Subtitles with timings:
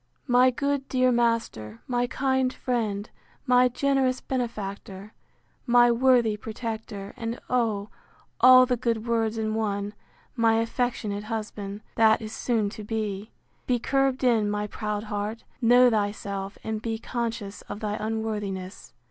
[0.25, 3.07] My good dear master, my kind friend,
[3.45, 5.13] my generous benefactor,
[5.67, 7.89] my worthy protector, and, oh!
[8.39, 9.93] all the good words in one,
[10.35, 16.11] my affectionate husband, that is soon to be—(be curbed in, my proud heart, know thy
[16.11, 18.95] self, and be conscious of thy unworthiness!)